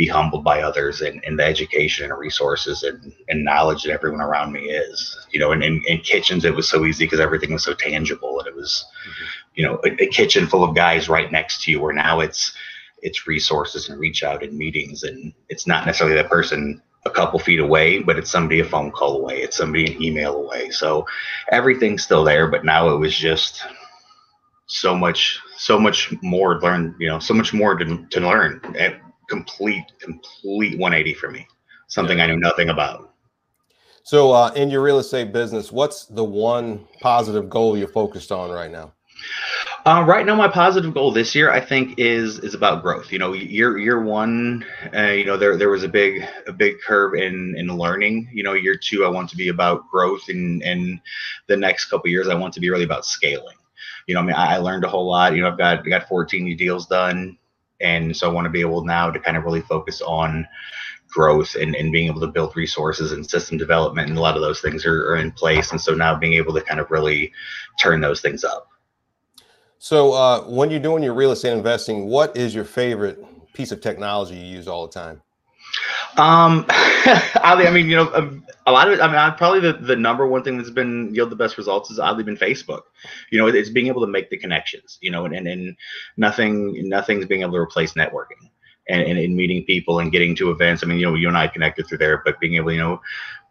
be 0.00 0.06
humbled 0.06 0.42
by 0.42 0.62
others 0.62 1.02
and, 1.02 1.22
and 1.26 1.38
the 1.38 1.44
education 1.44 2.10
and 2.10 2.18
resources 2.18 2.84
and, 2.84 3.12
and 3.28 3.44
knowledge 3.44 3.82
that 3.82 3.92
everyone 3.92 4.22
around 4.22 4.50
me 4.50 4.62
is. 4.62 5.26
You 5.30 5.38
know, 5.38 5.52
and 5.52 5.62
in, 5.62 5.82
in 5.86 6.00
kitchens, 6.00 6.46
it 6.46 6.56
was 6.56 6.66
so 6.66 6.86
easy 6.86 7.04
because 7.04 7.20
everything 7.20 7.52
was 7.52 7.64
so 7.64 7.74
tangible 7.74 8.38
and 8.38 8.48
it 8.48 8.56
was, 8.56 8.86
mm-hmm. 9.06 9.24
you 9.56 9.62
know, 9.66 9.78
a, 9.84 10.04
a, 10.04 10.06
kitchen 10.06 10.46
full 10.46 10.64
of 10.64 10.74
guys 10.74 11.10
right 11.10 11.30
next 11.30 11.64
to 11.64 11.70
you 11.70 11.82
where 11.82 11.92
now 11.92 12.20
it's, 12.20 12.56
it's 13.02 13.26
resources 13.26 13.90
and 13.90 14.00
reach 14.00 14.22
out 14.22 14.42
and 14.42 14.56
meetings. 14.56 15.02
And 15.02 15.34
it's 15.50 15.66
not 15.66 15.84
necessarily 15.84 16.16
that 16.16 16.30
person 16.30 16.80
a 17.04 17.10
couple 17.10 17.38
feet 17.38 17.60
away, 17.60 17.98
but 17.98 18.18
it's 18.18 18.30
somebody 18.30 18.60
a 18.60 18.64
phone 18.64 18.92
call 18.92 19.18
away. 19.18 19.42
It's 19.42 19.58
somebody 19.58 19.94
an 19.94 20.02
email 20.02 20.34
away. 20.34 20.70
So 20.70 21.04
everything's 21.52 22.02
still 22.02 22.24
there, 22.24 22.48
but 22.48 22.64
now 22.64 22.88
it 22.88 22.96
was 22.96 23.14
just 23.14 23.66
so 24.66 24.96
much, 24.96 25.38
so 25.58 25.78
much 25.78 26.10
more 26.22 26.58
learn, 26.60 26.96
you 26.98 27.08
know, 27.08 27.18
so 27.18 27.34
much 27.34 27.52
more 27.52 27.74
to, 27.74 28.06
to 28.06 28.20
learn 28.20 28.62
complete, 29.30 29.84
complete 30.00 30.78
180 30.78 31.14
for 31.14 31.30
me. 31.30 31.46
Something 31.86 32.18
yeah. 32.18 32.24
I 32.24 32.26
knew 32.26 32.38
nothing 32.38 32.68
about. 32.68 33.14
So, 34.02 34.32
uh, 34.32 34.50
in 34.56 34.70
your 34.70 34.82
real 34.82 34.98
estate 34.98 35.32
business, 35.32 35.70
what's 35.70 36.06
the 36.06 36.24
one 36.24 36.86
positive 37.00 37.48
goal 37.48 37.78
you're 37.78 37.88
focused 37.88 38.32
on 38.32 38.50
right 38.50 38.70
now? 38.70 38.92
Uh, 39.86 40.04
right 40.06 40.26
now, 40.26 40.34
my 40.34 40.48
positive 40.48 40.92
goal 40.92 41.10
this 41.10 41.34
year, 41.34 41.50
I 41.50 41.60
think, 41.60 41.98
is 41.98 42.38
is 42.40 42.54
about 42.54 42.82
growth. 42.82 43.12
You 43.12 43.18
know, 43.18 43.32
year 43.32 43.78
year 43.78 44.02
one, 44.02 44.64
uh, 44.94 45.08
you 45.08 45.24
know, 45.24 45.36
there 45.36 45.56
there 45.56 45.70
was 45.70 45.84
a 45.84 45.88
big 45.88 46.24
a 46.46 46.52
big 46.52 46.80
curve 46.80 47.14
in 47.14 47.54
in 47.56 47.68
learning. 47.68 48.30
You 48.32 48.42
know, 48.42 48.54
year 48.54 48.76
two, 48.76 49.04
I 49.04 49.08
want 49.08 49.30
to 49.30 49.36
be 49.36 49.48
about 49.48 49.88
growth, 49.90 50.28
and 50.28 50.62
and 50.62 51.00
the 51.48 51.56
next 51.56 51.86
couple 51.86 52.10
years, 52.10 52.28
I 52.28 52.34
want 52.34 52.54
to 52.54 52.60
be 52.60 52.70
really 52.70 52.84
about 52.84 53.06
scaling. 53.06 53.56
You 54.06 54.14
know, 54.14 54.20
I 54.20 54.24
mean, 54.24 54.36
I, 54.36 54.54
I 54.54 54.56
learned 54.58 54.84
a 54.84 54.88
whole 54.88 55.06
lot. 55.06 55.34
You 55.34 55.42
know, 55.42 55.48
I've 55.48 55.58
got 55.58 55.86
I 55.86 55.88
got 55.88 56.08
14 56.08 56.44
new 56.44 56.56
deals 56.56 56.86
done 56.86 57.38
and 57.80 58.16
so 58.16 58.28
I 58.28 58.32
want 58.32 58.46
to 58.46 58.50
be 58.50 58.60
able 58.60 58.84
now 58.84 59.10
to 59.10 59.18
kind 59.18 59.36
of 59.36 59.44
really 59.44 59.60
focus 59.62 60.00
on 60.00 60.46
growth 61.08 61.56
and, 61.56 61.74
and 61.74 61.90
being 61.90 62.06
able 62.06 62.20
to 62.20 62.26
build 62.26 62.56
resources 62.56 63.12
and 63.12 63.28
system 63.28 63.58
development 63.58 64.08
and 64.08 64.16
a 64.18 64.20
lot 64.20 64.36
of 64.36 64.42
those 64.42 64.60
things 64.60 64.86
are, 64.86 65.10
are 65.10 65.16
in 65.16 65.32
place. 65.32 65.72
And 65.72 65.80
so 65.80 65.92
now 65.94 66.16
being 66.16 66.34
able 66.34 66.54
to 66.54 66.60
kind 66.60 66.78
of 66.78 66.90
really 66.90 67.32
turn 67.80 68.00
those 68.00 68.20
things 68.20 68.44
up. 68.44 68.68
So 69.78 70.12
uh, 70.12 70.42
when 70.42 70.70
you're 70.70 70.78
doing 70.78 71.02
your 71.02 71.14
real 71.14 71.32
estate 71.32 71.52
investing 71.52 72.06
what 72.06 72.36
is 72.36 72.54
your 72.54 72.64
favorite 72.64 73.24
piece 73.52 73.72
of 73.72 73.80
technology 73.80 74.36
you 74.36 74.56
use 74.56 74.68
all 74.68 74.86
the 74.86 74.92
time 74.92 75.22
um, 76.16 76.64
I 76.68 77.70
mean, 77.72 77.88
you 77.88 77.96
know, 77.96 78.12
um, 78.14 78.44
a 78.66 78.72
lot 78.72 78.88
of 78.88 78.94
it. 78.94 79.00
I 79.00 79.06
mean, 79.06 79.38
probably 79.38 79.60
the, 79.60 79.72
the 79.74 79.96
number 79.96 80.26
one 80.26 80.42
thing 80.42 80.56
that's 80.56 80.70
been 80.70 81.14
yield 81.14 81.30
the 81.30 81.36
best 81.36 81.58
results 81.58 81.90
is 81.90 81.98
oddly 81.98 82.24
been 82.24 82.36
Facebook. 82.36 82.82
You 83.30 83.38
know, 83.38 83.46
it's 83.46 83.70
being 83.70 83.86
able 83.86 84.00
to 84.02 84.06
make 84.06 84.30
the 84.30 84.36
connections. 84.36 84.98
You 85.00 85.10
know, 85.10 85.24
and 85.24 85.34
and, 85.34 85.46
and 85.46 85.76
nothing 86.16 86.88
nothing's 86.88 87.26
being 87.26 87.42
able 87.42 87.52
to 87.52 87.58
replace 87.58 87.94
networking 87.94 88.50
and, 88.88 89.18
and, 89.18 89.36
meeting 89.36 89.64
people 89.64 90.00
and 90.00 90.10
getting 90.10 90.34
to 90.36 90.50
events. 90.50 90.82
I 90.82 90.86
mean, 90.86 90.98
you 90.98 91.06
know, 91.06 91.14
you 91.14 91.28
and 91.28 91.36
I 91.36 91.46
connected 91.46 91.86
through 91.86 91.98
there, 91.98 92.22
but 92.24 92.40
being 92.40 92.54
able, 92.56 92.72
you 92.72 92.78
know, 92.78 93.00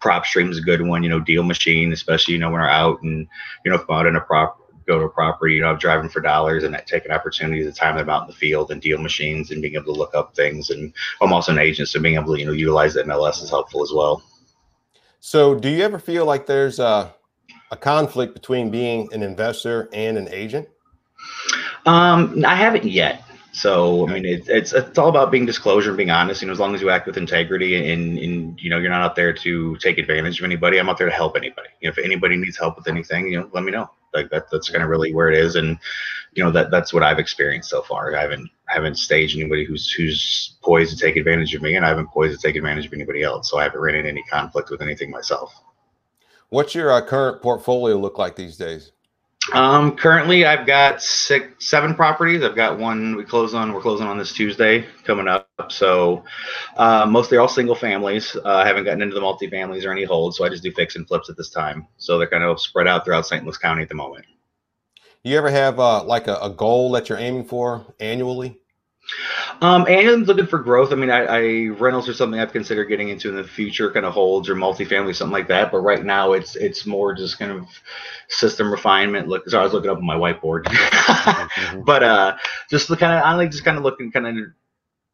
PropStream 0.02 0.50
is 0.50 0.58
a 0.58 0.62
good 0.62 0.82
one. 0.82 1.04
You 1.04 1.10
know, 1.10 1.20
Deal 1.20 1.44
Machine, 1.44 1.94
especially 1.94 2.34
you 2.34 2.40
know 2.40 2.52
when 2.52 2.62
we're 2.62 2.68
out 2.68 3.02
and 3.02 3.28
you 3.64 3.72
know 3.72 3.78
if 3.78 3.90
I'm 3.90 3.96
out 3.96 4.08
in 4.08 4.16
a 4.16 4.22
prop 4.22 4.58
go 4.90 5.00
to 5.00 5.06
a 5.06 5.10
property, 5.10 5.54
you 5.54 5.62
know, 5.62 5.76
driving 5.76 6.10
for 6.10 6.20
dollars 6.20 6.64
and 6.64 6.76
taking 6.88 7.12
opportunities 7.12 7.66
to 7.68 7.72
time 7.72 7.96
them 7.96 8.10
out 8.10 8.24
in 8.24 8.28
the 8.28 8.34
field 8.34 8.72
and 8.72 8.82
deal 8.82 8.98
machines 8.98 9.52
and 9.52 9.62
being 9.62 9.76
able 9.76 9.86
to 9.86 9.92
look 9.92 10.16
up 10.16 10.36
things. 10.36 10.72
And 10.72 10.92
I'm 11.22 11.32
also 11.32 11.52
an 11.52 11.60
agent, 11.60 11.88
so 11.90 12.02
being 12.02 12.16
able 12.16 12.34
to, 12.34 12.40
you 12.40 12.46
know, 12.46 12.52
utilize 12.52 12.96
the 12.96 13.04
MLS 13.04 13.42
is 13.44 13.52
helpful 13.52 13.84
as 13.84 13.92
well. 13.94 14.24
So 15.20 15.54
do 15.54 15.70
you 15.70 15.84
ever 15.84 16.00
feel 16.00 16.26
like 16.26 16.48
there's 16.48 16.80
a, 16.80 17.14
a 17.72 17.78
conflict 17.78 18.34
between 18.34 18.72
being 18.72 19.14
an 19.14 19.22
investor 19.22 19.90
and 19.94 20.18
an 20.18 20.28
agent? 20.32 20.68
Um, 21.86 22.44
I 22.46 22.56
haven't 22.56 22.86
yet. 22.86 23.24
So 23.52 24.08
I 24.08 24.14
mean, 24.14 24.26
it, 24.26 24.48
it's 24.48 24.74
it's 24.74 24.98
all 24.98 25.10
about 25.10 25.32
being 25.32 25.46
disclosure 25.46 25.90
and 25.90 25.98
being 25.98 26.12
honest. 26.12 26.42
You 26.42 26.48
know, 26.48 26.54
as 26.54 26.60
long 26.60 26.76
as 26.76 26.82
you 26.82 26.90
act 26.90 27.08
with 27.08 27.18
integrity 27.18 27.92
and 27.92 28.18
and 28.18 28.60
you 28.62 28.70
know 28.70 28.78
you're 28.78 28.92
not 28.92 29.02
out 29.02 29.16
there 29.16 29.34
to 29.34 29.76
take 29.78 29.98
advantage 29.98 30.40
of 30.40 30.46
anybody. 30.46 30.78
I'm 30.78 30.90
out 30.90 30.98
there 30.98 31.10
to 31.10 31.16
help 31.16 31.36
anybody. 31.36 31.70
You 31.82 31.88
know, 31.88 31.94
if 31.98 32.04
anybody 32.04 32.38
needs 32.38 32.58
help 32.58 32.78
with 32.78 32.88
anything, 32.88 33.32
you 33.32 33.40
know, 33.40 33.50
let 33.54 33.64
me 33.64 33.72
know. 33.72 33.90
Like 34.14 34.30
that, 34.30 34.50
that's 34.52 34.70
kind 34.70 34.84
of 34.84 34.90
really 34.90 35.14
where 35.14 35.30
it 35.30 35.38
is, 35.38 35.56
and 35.56 35.78
you 36.34 36.44
know 36.44 36.52
that 36.52 36.72
that's 36.72 36.94
what 36.94 37.04
I've 37.04 37.20
experienced 37.20 37.70
so 37.70 37.82
far. 37.82 38.16
I 38.16 38.22
haven't 38.22 38.50
haven't 38.66 38.96
staged 38.96 39.38
anybody 39.38 39.66
who's 39.66 39.92
who's 39.92 40.58
poised 40.64 40.98
to 40.98 41.04
take 41.04 41.16
advantage 41.16 41.54
of 41.54 41.62
me, 41.62 41.76
and 41.76 41.86
I 41.86 41.90
haven't 41.90 42.10
poised 42.10 42.40
to 42.40 42.48
take 42.48 42.56
advantage 42.56 42.86
of 42.86 42.94
anybody 42.94 43.24
else. 43.24 43.50
So 43.50 43.58
I 43.58 43.64
haven't 43.64 43.80
ran 43.80 43.96
into 43.96 44.10
any 44.10 44.24
conflict 44.24 44.70
with 44.70 44.82
anything 44.82 45.12
myself. 45.12 45.54
What's 46.50 46.74
your 46.74 46.92
uh, 46.92 47.06
current 47.06 47.42
portfolio 47.42 47.98
look 47.98 48.18
like 48.18 48.36
these 48.36 48.58
days? 48.58 48.92
Um, 49.54 49.96
currently, 49.96 50.46
I've 50.46 50.68
got 50.68 51.02
six, 51.02 51.68
seven 51.68 51.96
properties. 51.96 52.44
I've 52.44 52.56
got 52.56 52.78
one 52.78 53.16
we 53.16 53.24
close 53.24 53.54
on. 53.54 53.74
We're 53.74 53.82
closing 53.82 54.06
on 54.06 54.18
this 54.18 54.32
Tuesday 54.34 54.86
coming 55.04 55.28
up. 55.28 55.48
So, 55.70 56.24
uh, 56.78 57.06
mostly 57.08 57.38
all 57.38 57.48
single 57.48 57.76
families. 57.76 58.36
Uh, 58.36 58.58
I 58.58 58.68
haven't 58.68 58.86
gotten 58.86 59.02
into 59.02 59.16
the 59.16 59.22
multi-families 59.22 59.86
or 59.86 59.92
any 59.92 60.04
holds, 60.04 60.38
so 60.38 60.46
I 60.46 60.50
just 60.50 60.64
do 60.64 60.72
fix 60.72 60.96
and 60.96 61.08
flips 61.08 61.30
at 61.30 61.38
this 61.38 61.50
time. 61.50 61.88
So 61.98 62.18
they're 62.18 62.28
kind 62.28 62.44
of 62.44 62.60
spread 62.60 62.88
out 62.88 63.06
throughout 63.06 63.26
St. 63.26 63.44
Louis 63.44 63.58
County 63.58 63.82
at 63.82 63.90
the 63.90 63.96
moment. 63.96 64.26
Do 65.24 65.32
you 65.32 65.38
ever 65.38 65.50
have 65.50 65.80
uh, 65.80 66.04
like 66.04 66.28
a, 66.28 66.38
a 66.38 66.50
goal 66.50 66.92
that 66.92 67.10
you're 67.10 67.18
aiming 67.18 67.46
for 67.46 67.86
annually? 68.00 68.60
Um, 69.62 69.86
and 69.88 70.26
looking 70.28 70.48
for 70.48 70.60
growth. 70.60 70.92
I 70.94 70.96
mean, 70.96 71.10
I, 71.10 71.26
I 71.26 71.68
rentals 71.68 72.08
are 72.08 72.14
something 72.14 72.40
I've 72.40 72.54
considered 72.54 72.86
getting 72.86 73.10
into 73.10 73.30
in 73.30 73.36
the 73.36 73.44
future, 73.44 73.92
kind 73.92 74.06
of 74.06 74.14
holds 74.14 74.50
or 74.50 74.56
multifamily, 74.56 75.16
something 75.16 75.34
like 75.34 75.48
that. 75.50 75.72
But 75.72 75.80
right 75.80 76.04
now, 76.04 76.34
it's 76.34 76.56
it's 76.56 76.86
more 76.86 77.14
just 77.14 77.40
kind 77.40 77.52
of 77.52 77.68
system 78.30 78.72
refinement. 78.72 79.28
Look, 79.28 79.50
so 79.50 79.60
I 79.60 79.64
was 79.64 79.74
looking 79.74 79.92
up 79.92 79.98
on 79.98 80.06
my 80.06 80.16
whiteboard, 80.16 80.66
but 81.86 82.04
uh, 82.04 82.38
just 82.70 82.88
the 82.88 82.98
kind 82.98 83.14
of 83.14 83.24
I 83.24 83.36
like 83.36 83.52
just 83.52 83.66
kind 83.66 83.78
of 83.78 83.84
looking 83.84 84.12
kind 84.12 84.28
of 84.28 84.46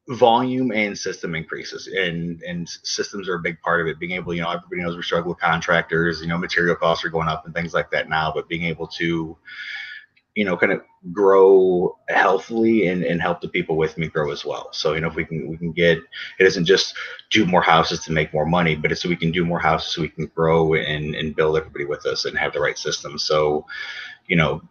volume 0.10 0.72
and 0.72 0.96
system 0.96 1.34
increases 1.34 1.88
and 1.88 2.40
and 2.44 2.70
systems 2.70 3.28
are 3.28 3.36
a 3.36 3.42
big 3.42 3.60
part 3.62 3.82
of 3.82 3.88
it 3.88 3.98
being 3.98 4.12
able 4.12 4.36
you 4.36 4.42
know 4.42 4.52
everybody 4.52 4.84
knows 4.84 4.96
we 4.96 5.02
struggle 5.02 5.30
with 5.30 5.40
contractors 5.40 6.22
you 6.22 6.28
know 6.28 6.38
material 6.38 6.76
costs 6.76 7.04
are 7.04 7.10
going 7.10 7.28
up 7.28 7.44
and 7.46 7.56
things 7.56 7.74
like 7.74 7.90
that 7.90 8.08
now 8.08 8.32
but 8.32 8.48
being 8.48 8.66
able 8.66 8.86
to 8.86 9.36
you 10.36 10.44
know, 10.44 10.58
kind 10.58 10.74
of 10.74 10.82
grow 11.14 11.98
healthily 12.10 12.88
and, 12.88 13.04
and 13.04 13.22
help 13.22 13.40
the 13.40 13.48
people 13.48 13.78
with 13.78 13.98
me 13.98 14.08
grow 14.08 14.32
as 14.32 14.44
well. 14.44 14.68
So, 14.74 14.94
you 14.94 15.00
know, 15.00 15.08
if 15.08 15.16
we 15.16 15.24
can 15.24 15.48
we 15.48 15.58
can 15.58 15.72
get 15.72 15.98
it 15.98 16.46
isn't 16.46 16.66
just 16.66 16.94
do 17.32 17.46
more 17.46 17.62
houses 17.62 18.02
to 18.02 18.12
make 18.12 18.34
more 18.34 18.46
money, 18.46 18.76
but 18.76 18.92
it's 18.92 19.02
so 19.02 19.10
we 19.10 19.16
can 19.16 19.32
do 19.32 19.46
more 19.46 19.60
houses 19.60 19.94
so 19.94 20.02
we 20.02 20.10
can 20.10 20.26
grow 20.36 20.74
and, 20.74 21.16
and 21.16 21.36
build 21.36 21.58
everybody 21.58 21.86
with 21.86 22.06
us 22.06 22.26
and 22.26 22.38
have 22.38 22.52
the 22.52 22.60
right 22.60 22.78
system. 22.78 23.18
So, 23.18 23.66
you 24.28 24.36
know, 24.36 24.62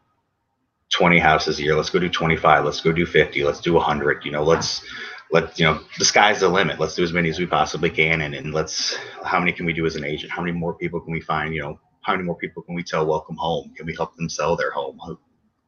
20 0.91 1.19
houses 1.19 1.59
a 1.59 1.63
year, 1.63 1.75
let's 1.75 1.91
go 1.91 1.99
do 1.99 2.11
25, 2.11 2.65
let's 2.65 2.81
go 2.83 2.93
do 2.93 3.07
50, 3.07 3.43
let's 3.43 3.61
do 3.61 3.73
100, 3.73 4.25
you 4.25 4.31
know, 4.31 4.45
let's 4.45 4.85
let 5.33 5.59
you 5.59 5.65
know 5.65 5.81
the 5.99 6.05
sky's 6.05 6.41
the 6.41 6.49
limit. 6.49 6.79
Let's 6.79 6.95
do 6.95 7.03
as 7.03 7.13
many 7.13 7.31
as 7.31 7.39
we 7.39 7.47
possibly 7.47 7.89
can 7.89 8.21
and, 8.21 8.35
and 8.35 8.53
let's 8.53 8.97
how 9.25 9.39
many 9.39 9.53
can 9.53 9.65
we 9.65 9.73
do 9.73 9.87
as 9.87 9.97
an 9.97 10.05
agent? 10.05 10.31
How 10.31 10.43
many 10.43 10.53
more 10.53 10.75
people 10.75 11.01
can 11.01 11.13
we 11.13 11.23
find? 11.23 11.55
You 11.55 11.63
know 11.63 11.81
how 12.03 12.13
many 12.13 12.25
more 12.25 12.37
people 12.37 12.63
can 12.63 12.75
we 12.75 12.83
tell 12.83 13.07
welcome 13.07 13.37
home? 13.37 13.73
Can 13.75 13.87
we 13.87 13.95
help 13.97 14.15
them 14.15 14.29
sell 14.29 14.57
their 14.57 14.71
home 14.71 15.01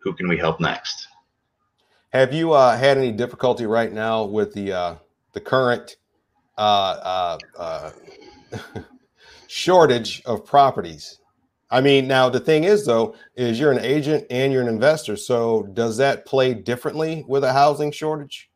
who 0.06 0.12
can 0.12 0.28
we 0.28 0.38
help 0.38 0.60
next? 0.60 1.08
Have 2.10 2.32
you 2.32 2.52
uh, 2.52 2.78
had 2.78 2.96
any 2.96 3.10
difficulty 3.10 3.66
right 3.66 3.92
now 3.92 4.22
with 4.22 4.54
the 4.54 4.72
uh, 4.72 4.94
the 5.32 5.40
current 5.40 5.96
uh, 6.56 6.60
uh, 6.60 7.38
uh 7.58 7.90
shortage 9.48 10.22
of 10.24 10.46
properties? 10.46 11.18
I 11.72 11.80
mean, 11.80 12.06
now 12.06 12.28
the 12.28 12.38
thing 12.38 12.62
is 12.62 12.86
though, 12.86 13.16
is 13.34 13.58
you're 13.58 13.72
an 13.72 13.84
agent 13.84 14.26
and 14.30 14.52
you're 14.52 14.62
an 14.62 14.68
investor. 14.68 15.16
So 15.16 15.64
does 15.74 15.96
that 15.96 16.24
play 16.24 16.54
differently 16.54 17.24
with 17.26 17.42
a 17.42 17.52
housing 17.52 17.90
shortage? 17.90 18.48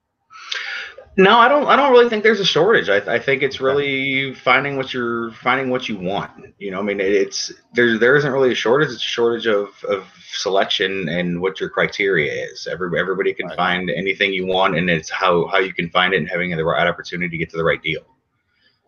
No, 1.16 1.38
I 1.38 1.48
don't. 1.48 1.66
I 1.66 1.76
don't 1.76 1.90
really 1.90 2.08
think 2.08 2.22
there's 2.22 2.40
a 2.40 2.44
shortage. 2.44 2.88
I, 2.88 3.14
I 3.14 3.18
think 3.18 3.42
it's 3.42 3.60
really 3.60 4.32
finding 4.34 4.76
what 4.76 4.94
you're 4.94 5.32
finding 5.32 5.68
what 5.68 5.88
you 5.88 5.98
want. 5.98 6.30
You 6.58 6.70
know, 6.70 6.78
I 6.78 6.82
mean, 6.82 7.00
it's 7.00 7.52
there. 7.74 7.98
There 7.98 8.16
isn't 8.16 8.32
really 8.32 8.52
a 8.52 8.54
shortage. 8.54 8.90
It's 8.90 9.02
a 9.02 9.04
shortage 9.04 9.46
of 9.46 9.68
of 9.88 10.06
selection 10.32 11.08
and 11.08 11.40
what 11.40 11.58
your 11.58 11.68
criteria 11.68 12.32
is. 12.44 12.68
Every 12.70 12.98
everybody 12.98 13.34
can 13.34 13.48
right. 13.48 13.56
find 13.56 13.90
anything 13.90 14.32
you 14.32 14.46
want, 14.46 14.76
and 14.76 14.88
it's 14.88 15.10
how 15.10 15.48
how 15.48 15.58
you 15.58 15.74
can 15.74 15.90
find 15.90 16.14
it 16.14 16.18
and 16.18 16.28
having 16.28 16.56
the 16.56 16.64
right 16.64 16.86
opportunity 16.86 17.28
to 17.28 17.38
get 17.38 17.50
to 17.50 17.56
the 17.56 17.64
right 17.64 17.82
deal. 17.82 18.02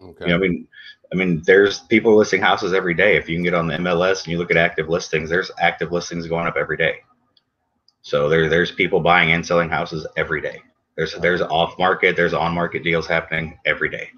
Okay. 0.00 0.26
You 0.26 0.30
know, 0.30 0.36
I 0.36 0.38
mean, 0.38 0.68
I 1.12 1.16
mean, 1.16 1.42
there's 1.44 1.80
people 1.80 2.16
listing 2.16 2.40
houses 2.40 2.72
every 2.72 2.94
day. 2.94 3.16
If 3.16 3.28
you 3.28 3.36
can 3.36 3.44
get 3.44 3.54
on 3.54 3.66
the 3.66 3.74
MLS 3.74 4.24
and 4.24 4.28
you 4.28 4.38
look 4.38 4.50
at 4.50 4.56
active 4.56 4.88
listings, 4.88 5.28
there's 5.28 5.50
active 5.58 5.92
listings 5.92 6.26
going 6.28 6.46
up 6.46 6.56
every 6.56 6.76
day. 6.76 7.00
So 8.00 8.28
there, 8.28 8.48
there's 8.48 8.72
people 8.72 9.00
buying 9.00 9.32
and 9.32 9.46
selling 9.46 9.68
houses 9.68 10.06
every 10.16 10.40
day. 10.40 10.60
There's 10.96 11.14
there's 11.14 11.40
off 11.40 11.78
market, 11.78 12.16
there's 12.16 12.34
on 12.34 12.54
market 12.54 12.84
deals 12.84 13.06
happening 13.06 13.58
every 13.64 13.88
day. 13.88 14.10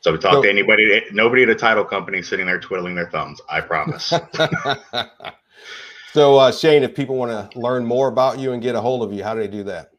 So 0.00 0.12
we 0.12 0.18
talk 0.18 0.34
so, 0.34 0.42
to 0.42 0.50
anybody, 0.50 1.02
nobody 1.12 1.44
at 1.44 1.48
a 1.48 1.54
title 1.54 1.84
company 1.84 2.22
sitting 2.22 2.46
there 2.46 2.58
twiddling 2.58 2.96
their 2.96 3.08
thumbs. 3.10 3.40
I 3.48 3.60
promise. 3.60 4.06
so 6.12 6.38
uh, 6.38 6.50
Shane, 6.50 6.82
if 6.82 6.94
people 6.94 7.16
want 7.16 7.52
to 7.52 7.58
learn 7.58 7.84
more 7.84 8.08
about 8.08 8.40
you 8.40 8.52
and 8.52 8.60
get 8.60 8.74
a 8.74 8.80
hold 8.80 9.04
of 9.04 9.12
you, 9.12 9.22
how 9.22 9.34
do 9.34 9.40
they 9.40 9.48
do 9.48 9.62
that? 9.64 9.90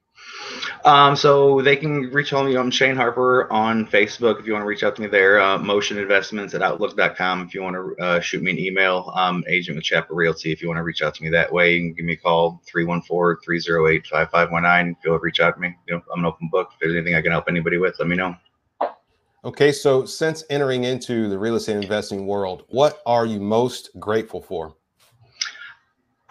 Um, 0.86 1.16
so 1.16 1.62
they 1.62 1.76
can 1.76 2.12
reach 2.12 2.34
out 2.34 2.44
to 2.44 2.50
me. 2.50 2.58
I'm 2.58 2.72
Shane 2.72 2.96
Harper 2.96 3.52
on 3.52 3.86
Facebook 3.88 4.40
if 4.40 4.48
you 4.48 4.54
want 4.54 4.64
to 4.64 4.68
reach 4.68 4.84
out 4.84 4.96
to 4.96 5.02
me 5.02 5.08
there. 5.08 5.42
Uh, 5.42 5.58
Motion 5.58 5.98
Investments 5.98 6.54
at 6.54 6.62
Outlook.com 6.62 7.48
if 7.48 7.54
you 7.54 7.62
want 7.62 7.76
to 7.76 7.96
uh, 8.04 8.20
shoot 8.20 8.44
me 8.44 8.52
an 8.52 8.60
email. 8.60 9.12
Um, 9.16 9.44
agent 9.48 9.76
with 9.76 9.86
Chapel 9.86 10.16
Realty 10.16 10.52
if 10.52 10.62
you 10.62 10.68
want 10.68 10.78
to 10.78 10.84
reach 10.84 11.02
out 11.02 11.16
to 11.16 11.24
me 11.24 11.30
that 11.30 11.52
way. 11.52 11.76
You 11.76 11.82
can 11.82 11.94
give 11.94 12.06
me 12.06 12.14
a 12.14 12.18
call 12.18 12.62
314-308-5519. 12.74 14.92
If 14.92 14.98
you'll 15.04 15.20
reach 15.20 15.40
out 15.40 15.56
to 15.56 15.60
me, 15.60 15.76
you 15.88 15.96
know, 15.96 16.02
I'm 16.14 16.20
an 16.20 16.26
open 16.26 16.50
book. 16.50 16.70
If 16.74 16.80
there's 16.80 16.96
anything 16.96 17.16
I 17.16 17.22
can 17.22 17.32
help 17.32 17.46
anybody 17.48 17.78
with, 17.78 17.96
let 18.00 18.08
me 18.08 18.16
know. 18.16 18.36
Okay, 19.46 19.74
so 19.74 20.06
since 20.06 20.46
entering 20.50 20.86
into 20.86 21.28
the 21.28 21.38
real 21.38 21.56
estate 21.56 21.76
investing 21.76 22.26
world, 22.26 22.64
what 22.70 23.02
are 23.06 23.26
you 23.26 23.42
most 23.42 23.90
grateful 24.00 24.42
for? 24.42 24.74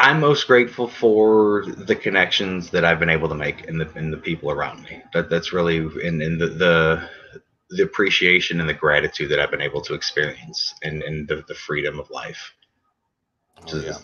I'm 0.02 0.18
most 0.18 0.48
grateful 0.48 0.88
for 0.88 1.64
the 1.64 1.94
connections 1.94 2.70
that 2.70 2.84
I've 2.84 2.98
been 2.98 3.08
able 3.08 3.28
to 3.28 3.36
make 3.36 3.68
and 3.68 3.80
the 3.80 3.88
and 3.94 4.12
the 4.12 4.16
people 4.16 4.50
around 4.50 4.82
me. 4.82 5.00
That 5.14 5.30
that's 5.30 5.52
really 5.52 5.76
in 5.76 6.20
in 6.20 6.38
the, 6.38 6.48
the 6.48 7.08
the 7.70 7.84
appreciation 7.84 8.58
and 8.58 8.68
the 8.68 8.74
gratitude 8.74 9.30
that 9.30 9.38
I've 9.38 9.52
been 9.52 9.62
able 9.62 9.80
to 9.82 9.94
experience 9.94 10.74
and 10.82 11.04
and 11.04 11.28
the, 11.28 11.44
the 11.46 11.54
freedom 11.54 12.00
of 12.00 12.10
life. 12.10 12.52
Oh, 13.72 13.78
yeah. 13.78 13.98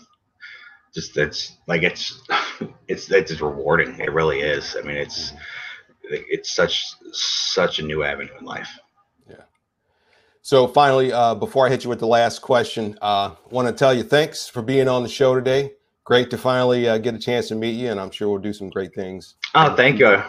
Just 0.95 1.15
that's 1.15 1.57
like 1.67 1.83
it's 1.83 2.21
it's 2.87 3.11
it's 3.11 3.41
rewarding. 3.41 3.99
It 3.99 4.13
really 4.13 4.39
is. 4.39 4.77
I 4.77 4.81
mean, 4.83 4.95
it's 4.95 5.33
it's 6.03 6.49
such 6.55 6.93
such 7.11 7.79
a 7.79 7.83
new 7.83 8.05
avenue 8.05 8.37
in 8.39 8.45
life. 8.45 8.69
Yeah. 9.29 9.43
So 10.43 10.65
finally, 10.65 11.11
uh, 11.11 11.35
before 11.35 11.67
I 11.67 11.69
hit 11.69 11.83
you 11.83 11.89
with 11.89 11.99
the 11.99 12.07
last 12.07 12.39
question, 12.39 12.97
uh, 13.01 13.35
want 13.49 13.67
to 13.67 13.73
tell 13.73 13.93
you 13.93 14.03
thanks 14.03 14.47
for 14.47 14.61
being 14.61 14.87
on 14.87 15.03
the 15.03 15.09
show 15.09 15.35
today 15.35 15.73
great 16.09 16.31
to 16.31 16.39
finally 16.39 16.89
uh, 16.89 16.97
get 16.97 17.13
a 17.13 17.19
chance 17.19 17.47
to 17.49 17.55
meet 17.55 17.75
you, 17.75 17.91
and 17.91 17.99
I'm 17.99 18.09
sure 18.09 18.29
we'll 18.29 18.41
do 18.41 18.51
some 18.51 18.71
great 18.71 18.95
things. 18.95 19.35
Oh, 19.53 19.75
thank 19.75 19.99
you. 19.99 20.19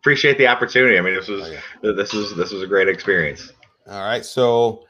Appreciate 0.00 0.36
the 0.36 0.48
opportunity. 0.48 0.98
I 0.98 1.00
mean, 1.00 1.14
this 1.14 1.28
was 1.28 1.44
oh, 1.44 1.52
yeah. 1.52 1.92
this 1.92 2.12
was 2.12 2.34
this 2.34 2.50
was 2.50 2.60
a 2.60 2.66
great 2.66 2.88
experience. 2.88 3.52
All 3.86 4.02
right. 4.02 4.24
So, 4.24 4.82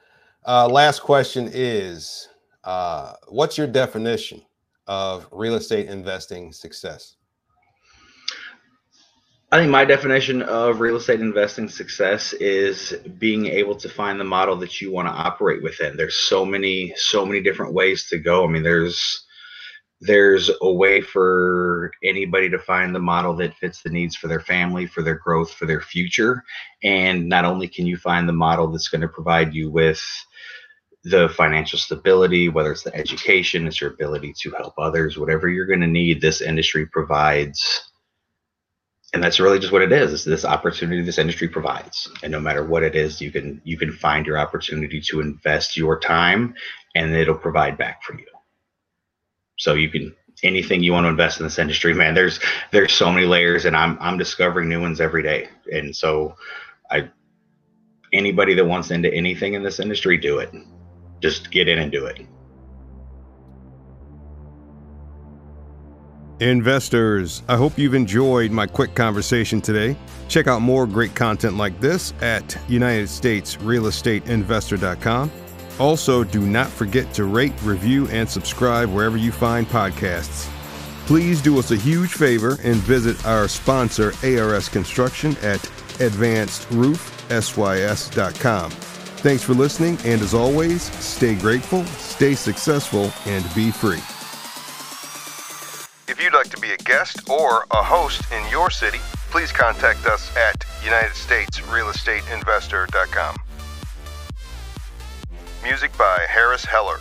uh, 0.47 0.67
last 0.69 1.03
question 1.03 1.51
is, 1.53 2.31
uh, 2.65 3.13
what's 3.29 3.59
your 3.59 3.67
definition 3.67 4.41
of 4.87 5.29
real 5.31 5.57
estate 5.57 5.87
investing 5.87 6.51
success? 6.51 7.17
I 9.51 9.59
think 9.59 9.71
my 9.71 9.85
definition 9.85 10.41
of 10.41 10.81
real 10.81 10.97
estate 10.97 11.21
investing 11.21 11.69
success 11.69 12.33
is 12.33 12.95
being 13.19 13.49
able 13.49 13.77
to 13.77 13.89
find 13.91 14.19
the 14.19 14.25
model 14.25 14.57
that 14.57 14.81
you 14.81 14.91
want 14.91 15.09
to 15.09 15.13
operate 15.13 15.63
within. 15.63 15.95
There's 15.95 16.17
so 16.17 16.43
many, 16.43 16.95
so 16.97 17.27
many 17.27 17.43
different 17.43 17.75
ways 17.75 18.09
to 18.09 18.19
go. 18.19 18.47
I 18.47 18.49
mean, 18.49 18.63
there's 18.63 19.27
there's 20.05 20.51
a 20.61 20.73
way 20.73 21.01
for 21.01 21.93
anybody 22.03 22.51
to 22.51 22.59
find 22.59 22.93
the 22.93 22.99
model 22.99 23.37
that 23.37 23.55
fits 23.55 23.83
the 23.83 23.91
needs 23.91 24.17
for 24.17 24.27
their 24.27 24.41
family, 24.41 24.85
for 24.85 25.01
their 25.01 25.15
growth, 25.15 25.53
for 25.53 25.65
their 25.65 25.81
future. 25.81 26.43
And 26.83 27.29
not 27.29 27.45
only 27.45 27.69
can 27.69 27.87
you 27.87 27.97
find 27.97 28.29
the 28.29 28.33
model 28.33 28.67
that's 28.67 28.89
going 28.89 29.03
to 29.03 29.09
provide 29.09 29.55
you 29.55 29.71
with 29.71 30.03
the 31.05 31.29
financial 31.29 31.79
stability, 31.79 32.49
whether 32.49 32.73
it's 32.73 32.83
the 32.83 32.95
education, 32.97 33.69
it's 33.69 33.81
your 33.81 33.91
ability 33.91 34.35
to 34.41 34.51
help 34.51 34.75
others, 34.77 35.19
whatever 35.19 35.49
you're 35.49 35.67
going 35.67 35.81
to 35.81 35.87
need, 35.87 36.21
this 36.21 36.41
industry 36.41 36.85
provides. 36.87 37.89
And 39.15 39.23
that's 39.23 39.39
really 39.39 39.61
just 39.61 39.73
what 39.73 39.83
it 39.83 39.93
is. 39.93 40.25
This 40.25 40.45
opportunity 40.45 41.03
this 41.03 41.19
industry 41.19 41.47
provides. 41.47 42.11
And 42.25 42.33
no 42.33 42.41
matter 42.41 42.65
what 42.65 42.83
it 42.83 42.97
is, 42.97 43.21
you 43.21 43.31
can 43.31 43.61
you 43.63 43.77
can 43.77 43.93
find 43.93 44.27
your 44.27 44.39
opportunity 44.39 45.01
to 45.11 45.21
invest 45.21 45.77
your 45.77 46.01
time 46.01 46.55
and 46.97 47.15
it'll 47.15 47.37
provide 47.37 47.79
back 47.79 48.03
for 48.03 48.19
you. 48.19 48.32
So 49.63 49.75
you 49.75 49.91
can 49.91 50.15
anything 50.43 50.83
you 50.83 50.93
want 50.93 51.05
to 51.05 51.09
invest 51.09 51.39
in 51.39 51.47
this 51.47 51.57
industry, 51.57 51.95
man. 51.95 52.15
There's 52.15 52.41
there's 52.73 52.93
so 52.93 53.13
many 53.13 53.27
layers, 53.27 53.65
and 53.65 53.77
I'm 53.77 53.97
I'm 54.01 54.19
discovering 54.19 54.69
new 54.69 54.81
ones 54.81 55.01
every 55.01 55.23
day. 55.23 55.49
And 55.73 55.95
so, 55.95 56.35
I 56.91 57.09
anybody 58.13 58.55
that 58.55 58.65
wants 58.65 58.91
into 58.91 59.15
anything 59.15 59.55
in 59.55 59.63
this 59.63 59.79
industry, 59.79 60.19
do 60.19 60.41
it. 60.41 60.53
Just 61.21 61.53
get 61.53 61.69
in 61.69 61.79
and 61.79 61.93
do 61.93 62.07
it. 62.07 62.27
Investors, 66.41 67.45
I 67.47 67.57
hope 67.57 67.79
you've 67.79 67.95
enjoyed 67.95 68.51
my 68.51 68.67
quick 68.67 68.97
conversation 68.97 69.61
today. 69.61 69.97
Check 70.27 70.49
out 70.49 70.61
more 70.61 70.89
great 70.89 71.15
content 71.15 71.57
like 71.57 71.81
this 71.81 72.13
at 72.21 72.43
UnitedStatesRealEstateInvestor.com. 72.67 75.31
Also, 75.79 76.25
do 76.25 76.41
not 76.41 76.69
forget 76.69 77.15
to 77.15 77.25
rate, 77.25 77.55
review, 77.63 78.07
and 78.09 78.29
subscribe 78.29 78.91
wherever 78.91 79.17
you 79.17 79.33
find 79.33 79.67
podcasts. 79.67 80.51
Please 81.07 81.41
do 81.43 81.59
us 81.59 81.71
a 81.71 81.77
huge 81.77 82.13
favor 82.13 82.59
and 82.63 82.77
visit 82.77 83.25
our 83.27 83.49
sponsor, 83.49 84.13
ARS 84.23 84.69
Construction, 84.69 85.33
at 85.43 85.61
advancedroofsys.com. 85.99 88.71
Thanks 88.71 89.43
for 89.43 89.55
listening, 89.55 89.99
and 90.05 90.21
as 90.21 90.35
always, 90.35 90.83
stay 91.05 91.35
grateful, 91.37 91.85
stay 91.85 92.35
successful, 92.35 93.11
and 93.27 93.43
be 93.55 93.71
free. 93.71 94.03
If 96.09 96.21
you'd 96.23 96.35
like 96.35 96.51
to 96.51 96.61
be 96.61 96.73
a 96.73 96.77
guest 96.79 97.31
or 97.31 97.65
a 97.71 97.83
host 97.83 98.23
in 98.33 98.47
your 98.51 98.69
city, 98.71 98.99
please 99.31 99.53
contact 99.53 100.05
us 100.07 100.37
at 100.37 100.59
UnitedStatesRealEstateInvestor.com. 100.83 103.37
Music 105.63 105.97
by 105.97 106.27
Harris 106.29 106.65
Heller. 106.65 106.99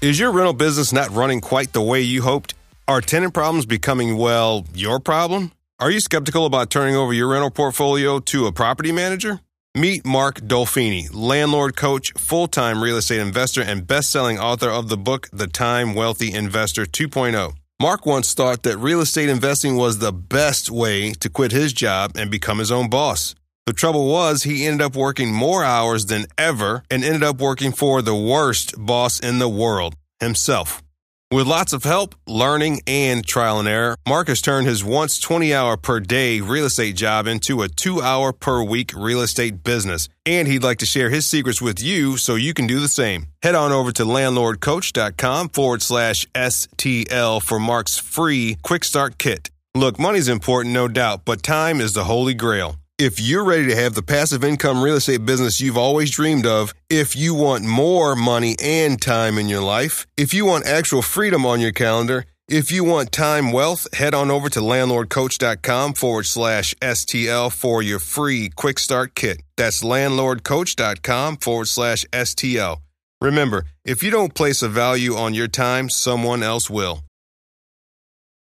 Is 0.00 0.18
your 0.18 0.32
rental 0.32 0.52
business 0.52 0.92
not 0.92 1.10
running 1.10 1.40
quite 1.40 1.72
the 1.72 1.80
way 1.80 2.00
you 2.00 2.22
hoped? 2.22 2.54
Are 2.88 3.00
tenant 3.00 3.32
problems 3.32 3.64
becoming, 3.64 4.16
well, 4.18 4.66
your 4.74 4.98
problem? 5.00 5.52
Are 5.78 5.90
you 5.90 6.00
skeptical 6.00 6.46
about 6.46 6.68
turning 6.68 6.96
over 6.96 7.12
your 7.12 7.28
rental 7.28 7.50
portfolio 7.50 8.18
to 8.18 8.46
a 8.46 8.52
property 8.52 8.92
manager? 8.92 9.40
Meet 9.76 10.04
Mark 10.04 10.40
Dolfini, 10.40 11.08
landlord 11.12 11.76
coach, 11.76 12.12
full 12.18 12.48
time 12.48 12.82
real 12.82 12.96
estate 12.96 13.20
investor, 13.20 13.62
and 13.62 13.86
best 13.86 14.10
selling 14.10 14.38
author 14.38 14.68
of 14.68 14.88
the 14.88 14.96
book, 14.96 15.28
The 15.32 15.46
Time 15.46 15.94
Wealthy 15.94 16.32
Investor 16.32 16.86
2.0. 16.86 17.54
Mark 17.80 18.04
once 18.04 18.34
thought 18.34 18.62
that 18.64 18.78
real 18.78 19.00
estate 19.00 19.28
investing 19.28 19.76
was 19.76 19.98
the 19.98 20.12
best 20.12 20.70
way 20.70 21.12
to 21.12 21.28
quit 21.28 21.52
his 21.52 21.72
job 21.72 22.12
and 22.16 22.30
become 22.30 22.58
his 22.58 22.70
own 22.70 22.88
boss. 22.88 23.34
The 23.66 23.72
trouble 23.72 24.06
was, 24.08 24.42
he 24.42 24.66
ended 24.66 24.82
up 24.82 24.94
working 24.94 25.32
more 25.32 25.64
hours 25.64 26.06
than 26.06 26.26
ever 26.36 26.82
and 26.90 27.02
ended 27.02 27.22
up 27.22 27.40
working 27.40 27.72
for 27.72 28.02
the 28.02 28.14
worst 28.14 28.74
boss 28.76 29.18
in 29.18 29.38
the 29.38 29.48
world 29.48 29.96
himself. 30.20 30.82
With 31.30 31.46
lots 31.46 31.72
of 31.72 31.82
help, 31.82 32.14
learning, 32.28 32.82
and 32.86 33.26
trial 33.26 33.58
and 33.58 33.66
error, 33.66 33.96
Mark's 34.06 34.42
turned 34.42 34.66
his 34.66 34.84
once 34.84 35.18
20 35.18 35.54
hour 35.54 35.78
per 35.78 35.98
day 35.98 36.40
real 36.40 36.66
estate 36.66 36.94
job 36.94 37.26
into 37.26 37.62
a 37.62 37.68
two 37.68 38.02
hour 38.02 38.34
per 38.34 38.62
week 38.62 38.92
real 38.94 39.22
estate 39.22 39.64
business. 39.64 40.10
And 40.26 40.46
he'd 40.46 40.62
like 40.62 40.78
to 40.78 40.86
share 40.86 41.08
his 41.08 41.26
secrets 41.26 41.62
with 41.62 41.82
you 41.82 42.18
so 42.18 42.34
you 42.34 42.52
can 42.52 42.66
do 42.66 42.80
the 42.80 42.86
same. 42.86 43.28
Head 43.42 43.54
on 43.54 43.72
over 43.72 43.90
to 43.92 44.04
landlordcoach.com 44.04 45.48
forward 45.48 45.80
slash 45.80 46.26
STL 46.34 47.42
for 47.42 47.58
Mark's 47.58 47.98
free 47.98 48.58
quick 48.62 48.84
start 48.84 49.18
kit. 49.18 49.50
Look, 49.74 49.98
money's 49.98 50.28
important, 50.28 50.74
no 50.74 50.86
doubt, 50.86 51.24
but 51.24 51.42
time 51.42 51.80
is 51.80 51.94
the 51.94 52.04
holy 52.04 52.34
grail. 52.34 52.76
If 53.04 53.20
you're 53.20 53.44
ready 53.44 53.66
to 53.66 53.76
have 53.76 53.92
the 53.92 54.02
passive 54.02 54.42
income 54.42 54.82
real 54.82 54.96
estate 54.96 55.26
business 55.26 55.60
you've 55.60 55.76
always 55.76 56.10
dreamed 56.10 56.46
of, 56.46 56.72
if 56.88 57.14
you 57.14 57.34
want 57.34 57.66
more 57.66 58.16
money 58.16 58.56
and 58.58 58.98
time 58.98 59.36
in 59.36 59.46
your 59.46 59.60
life, 59.60 60.06
if 60.16 60.32
you 60.32 60.46
want 60.46 60.66
actual 60.66 61.02
freedom 61.02 61.44
on 61.44 61.60
your 61.60 61.70
calendar, 61.70 62.24
if 62.48 62.72
you 62.72 62.82
want 62.82 63.12
time 63.12 63.52
wealth, 63.52 63.92
head 63.92 64.14
on 64.14 64.30
over 64.30 64.48
to 64.48 64.60
landlordcoach.com 64.60 65.92
forward 65.92 66.24
slash 66.24 66.74
STL 66.80 67.52
for 67.52 67.82
your 67.82 67.98
free 67.98 68.48
quick 68.48 68.78
start 68.78 69.14
kit. 69.14 69.42
That's 69.58 69.82
landlordcoach.com 69.82 71.36
forward 71.36 71.68
slash 71.68 72.06
STL. 72.10 72.78
Remember, 73.20 73.66
if 73.84 74.02
you 74.02 74.10
don't 74.10 74.34
place 74.34 74.62
a 74.62 74.68
value 74.70 75.14
on 75.14 75.34
your 75.34 75.48
time, 75.48 75.90
someone 75.90 76.42
else 76.42 76.70
will. 76.70 77.03